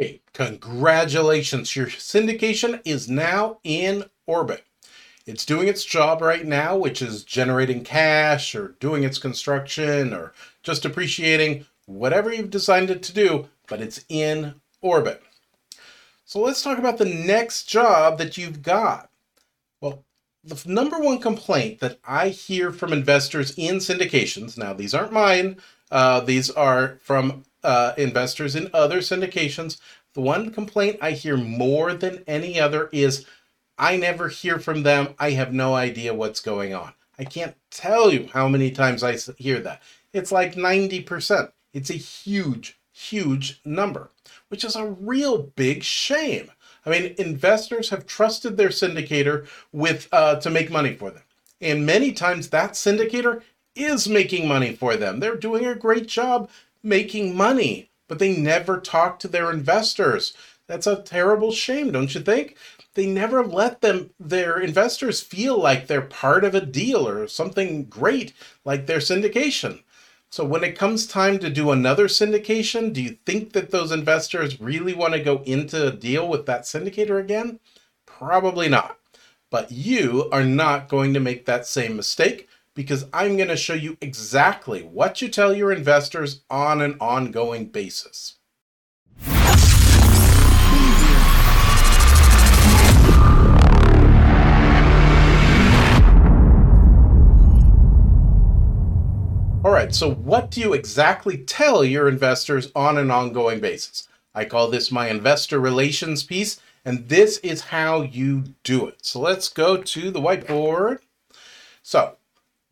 [0.00, 1.76] Hey, congratulations.
[1.76, 4.64] Your syndication is now in orbit.
[5.26, 10.32] It's doing its job right now, which is generating cash or doing its construction or
[10.62, 15.22] just appreciating whatever you've designed it to do, but it's in orbit.
[16.24, 19.10] So let's talk about the next job that you've got.
[19.82, 20.02] Well,
[20.42, 25.58] the number one complaint that I hear from investors in syndications, now these aren't mine,
[25.90, 29.78] uh, these are from uh, investors in other syndications.
[30.14, 33.26] The one complaint I hear more than any other is
[33.78, 35.14] I never hear from them.
[35.18, 36.92] I have no idea what's going on.
[37.18, 39.82] I can't tell you how many times I hear that.
[40.12, 41.52] It's like 90%.
[41.72, 44.10] It's a huge, huge number,
[44.48, 46.50] which is a real big shame.
[46.84, 51.22] I mean, investors have trusted their syndicator with uh, to make money for them.
[51.60, 53.42] And many times that syndicator
[53.76, 55.20] is making money for them.
[55.20, 56.50] They're doing a great job
[56.82, 60.32] making money, but they never talk to their investors.
[60.66, 62.56] That's a terrible shame, don't you think?
[62.94, 67.84] They never let them their investors feel like they're part of a deal or something
[67.84, 68.32] great
[68.64, 69.82] like their syndication.
[70.30, 74.60] So when it comes time to do another syndication, do you think that those investors
[74.60, 77.58] really want to go into a deal with that syndicator again?
[78.06, 78.96] Probably not.
[79.50, 82.48] But you are not going to make that same mistake
[82.80, 87.66] because I'm going to show you exactly what you tell your investors on an ongoing
[87.66, 88.36] basis.
[99.62, 104.08] All right, so what do you exactly tell your investors on an ongoing basis?
[104.34, 109.04] I call this my investor relations piece, and this is how you do it.
[109.04, 111.00] So let's go to the whiteboard.
[111.82, 112.16] So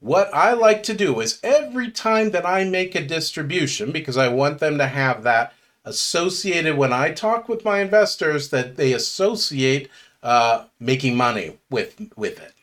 [0.00, 4.28] what I like to do is every time that I make a distribution, because I
[4.28, 5.52] want them to have that
[5.84, 9.90] associated when I talk with my investors, that they associate
[10.22, 12.54] uh, making money with, with it.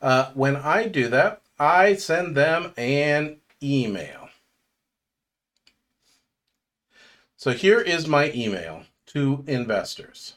[0.00, 4.28] Uh, when I do that, I send them an email.
[7.36, 10.34] So here is my email to investors.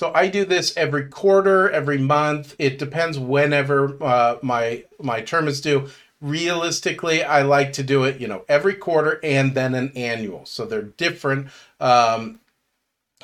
[0.00, 2.56] So I do this every quarter, every month.
[2.58, 5.90] It depends whenever uh, my my term is due.
[6.22, 10.46] Realistically, I like to do it, you know, every quarter and then an annual.
[10.46, 11.48] So they're different
[11.80, 12.40] um,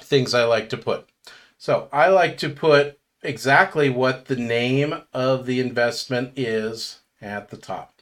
[0.01, 1.09] things I like to put.
[1.57, 7.57] So I like to put exactly what the name of the investment is at the
[7.57, 7.96] top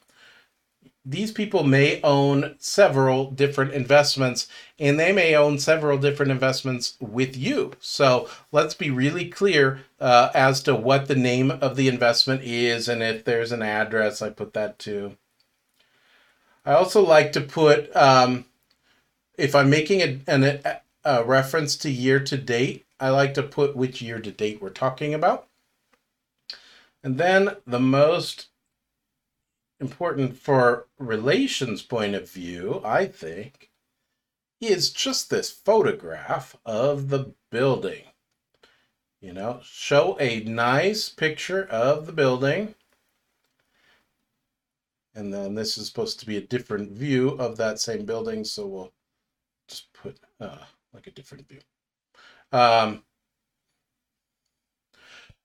[1.04, 4.48] these people may own several different investments
[4.78, 7.72] and they may own several different investments with you.
[7.78, 12.88] So let's be really clear uh, as to what the name of the investment is
[12.88, 15.16] and if there's an address, I put that too.
[16.64, 18.46] I also like to put, um,
[19.36, 20.60] if I'm making a, an,
[21.04, 24.70] a reference to year to date, I like to put which year to date we're
[24.70, 25.48] talking about.
[27.02, 28.46] And then the most
[29.84, 33.70] important for relations point of view, I think,
[34.60, 38.04] is just this photograph of the building.
[39.20, 42.74] You know, show a nice picture of the building.
[45.14, 48.66] And then this is supposed to be a different view of that same building, so
[48.66, 48.92] we'll
[49.68, 50.64] just put uh,
[50.94, 51.60] like a different view.
[52.52, 53.02] Um,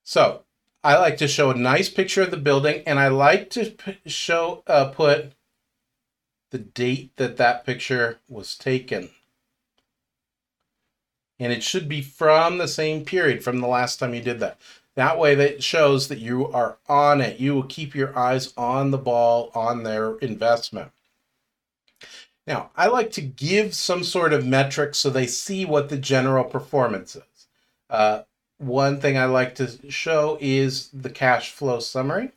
[0.02, 0.44] so
[0.82, 3.74] I like to show a nice picture of the building, and I like to
[4.06, 5.32] show uh, put
[6.50, 9.10] the date that that picture was taken.
[11.38, 14.58] And it should be from the same period from the last time you did that.
[14.94, 17.38] That way that shows that you are on it.
[17.40, 20.90] You will keep your eyes on the ball on their investment.
[22.46, 26.44] Now, I like to give some sort of metric so they see what the general
[26.44, 27.46] performance is.
[27.88, 28.22] Uh,
[28.60, 32.32] one thing I like to show is the cash flow summary.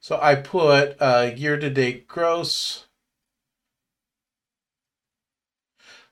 [0.00, 2.86] So I put uh, year-to-date gross.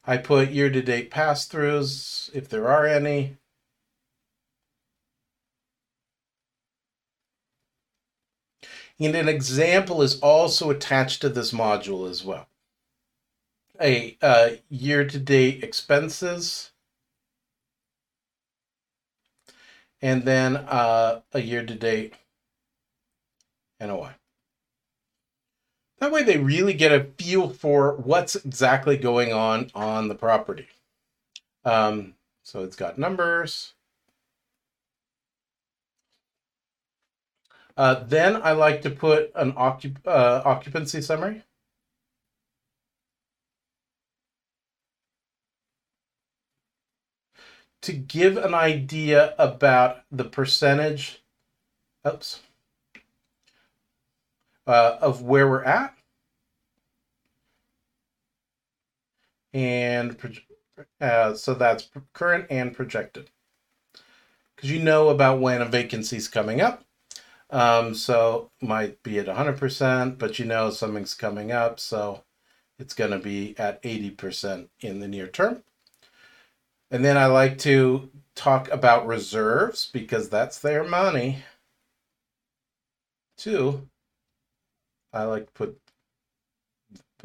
[0.07, 3.37] I put year-to-date pass-throughs, if there are any.
[8.99, 12.47] And an example is also attached to this module as well.
[13.81, 16.70] A uh, year-to-date expenses.
[20.03, 22.15] And then uh, a year to date
[23.81, 24.15] NOI.
[25.99, 30.69] That way they really get a feel for what's exactly going on on the property.
[31.65, 33.75] Um, so it's got numbers.
[37.77, 41.45] Uh, then I like to put an occup uh, occupancy summary.
[47.83, 51.23] To give an idea about the percentage,
[52.07, 52.41] oops,
[54.67, 55.97] uh, of where we're at.
[59.53, 60.17] And
[61.01, 63.31] uh, so that's current and projected.
[64.55, 66.85] Because you know about when a vacancy is coming up.
[67.49, 71.81] Um, so might be at 100%, but you know something's coming up.
[71.81, 72.23] So
[72.79, 75.63] it's going to be at 80% in the near term.
[76.91, 81.45] And then I like to talk about reserves because that's their money.
[83.37, 83.89] Two,
[85.13, 85.81] I like to put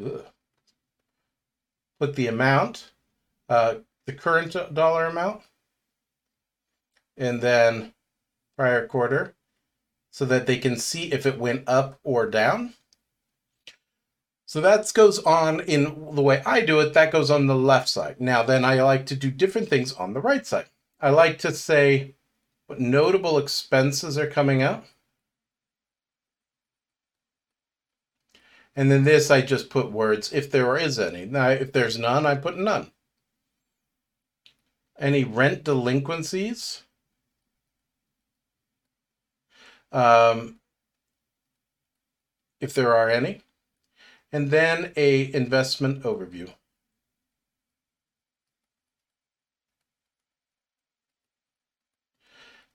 [0.04, 0.24] ugh,
[1.98, 2.92] put the amount,
[3.48, 3.76] uh,
[4.06, 5.42] the current dollar amount,
[7.16, 7.92] and then
[8.56, 9.34] prior quarter,
[10.10, 12.74] so that they can see if it went up or down.
[14.56, 17.90] So that goes on in the way I do it, that goes on the left
[17.90, 18.22] side.
[18.22, 20.70] Now, then I like to do different things on the right side.
[20.98, 22.14] I like to say
[22.66, 24.86] what notable expenses are coming up.
[28.74, 31.26] And then this, I just put words if there is any.
[31.26, 32.92] Now, if there's none, I put none.
[34.98, 36.82] Any rent delinquencies?
[39.92, 40.60] Um,
[42.58, 43.42] if there are any
[44.32, 46.52] and then a investment overview.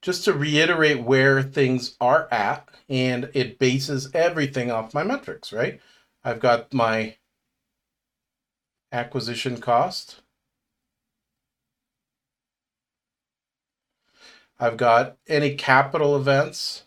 [0.02, 5.80] Just to reiterate where things are at, and it bases everything off my metrics, right?
[6.24, 7.18] I've got my
[8.92, 10.22] acquisition cost.
[14.60, 16.86] I've got any capital events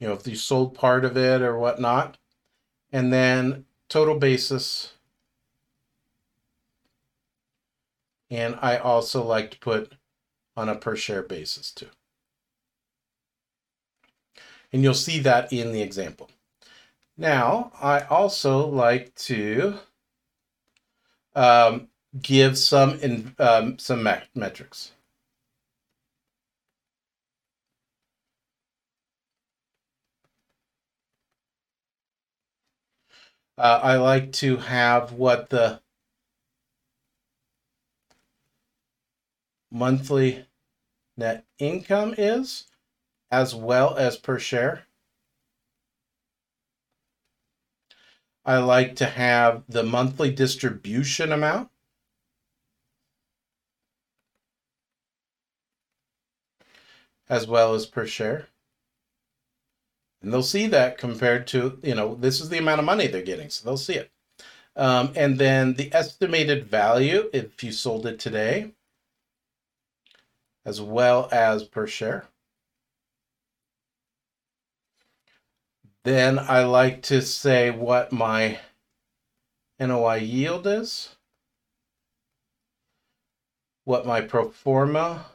[0.00, 2.16] you know, if you sold part of it or whatnot.
[2.90, 4.94] And then total basis.
[8.30, 9.92] And I also like to put
[10.56, 11.88] on a per share basis too.
[14.72, 16.30] And you'll see that in the example.
[17.16, 19.78] Now, I also like to
[21.34, 21.88] um,
[22.22, 24.92] give some in, um, some metrics.
[33.60, 35.82] Uh, I like to have what the
[39.70, 40.46] monthly
[41.18, 42.68] net income is,
[43.30, 44.86] as well as per share.
[48.46, 51.70] I like to have the monthly distribution amount.
[57.28, 58.48] as well as per share.
[60.22, 63.22] And they'll see that compared to, you know, this is the amount of money they're
[63.22, 63.48] getting.
[63.48, 64.10] So they'll see it.
[64.76, 68.72] Um, and then the estimated value, if you sold it today,
[70.64, 72.26] as well as per share.
[76.04, 78.58] Then I like to say what my
[79.78, 81.16] NOI yield is,
[83.84, 85.26] what my pro forma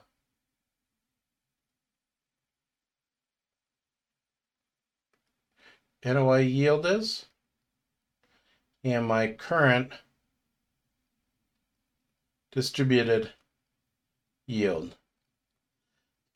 [6.05, 7.25] NOI yield is
[8.83, 9.91] and my current
[12.51, 13.31] distributed
[14.47, 14.95] yield.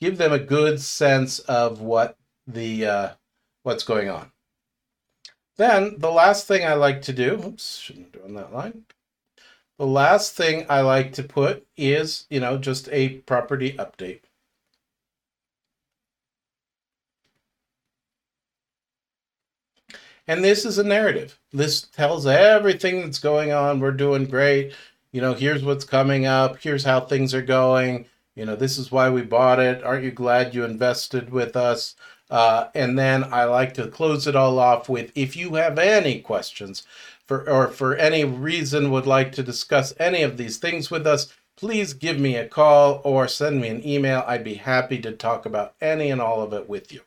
[0.01, 3.09] Give them a good sense of what the uh,
[3.63, 4.31] what's going on.
[5.57, 8.85] Then the last thing I like to do, oops, shouldn't do on that line.
[9.77, 14.21] The last thing I like to put is, you know, just a property update.
[20.29, 21.39] And this is a narrative.
[21.51, 23.79] This tells everything that's going on.
[23.79, 24.75] We're doing great.
[25.11, 26.61] You know, here's what's coming up.
[26.61, 28.05] Here's how things are going.
[28.35, 29.83] You know, this is why we bought it.
[29.83, 31.95] Aren't you glad you invested with us?
[32.29, 36.21] Uh, and then I like to close it all off with if you have any
[36.21, 36.83] questions
[37.25, 41.33] for or for any reason would like to discuss any of these things with us,
[41.57, 44.23] please give me a call or send me an email.
[44.27, 47.01] I'd be happy to talk about any and all of it with you.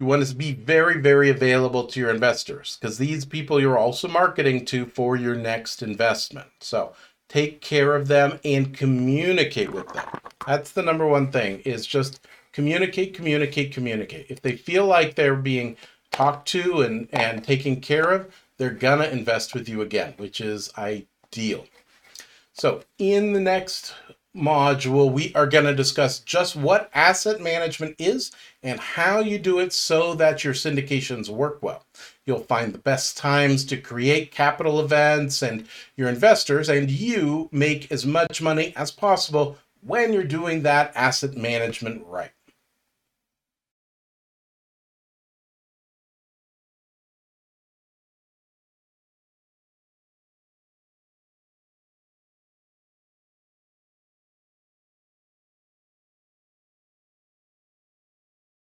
[0.00, 4.08] You want to be very, very available to your investors because these people you're also
[4.08, 6.48] marketing to for your next investment.
[6.60, 6.94] So
[7.28, 10.08] take care of them and communicate with them.
[10.46, 14.26] That's the number one thing is just communicate, communicate, communicate.
[14.30, 15.76] If they feel like they're being
[16.10, 20.72] talked to and, and taken care of, they're gonna invest with you again, which is
[20.78, 21.66] ideal.
[22.54, 23.94] So in the next
[24.36, 28.30] module, we are going to discuss just what asset management is
[28.62, 31.84] and how you do it so that your syndications work well.
[32.26, 37.90] You'll find the best times to create capital events, and your investors and you make
[37.90, 42.30] as much money as possible when you're doing that asset management right.